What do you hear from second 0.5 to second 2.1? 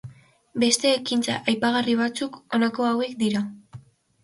Beste ekintza aipagarri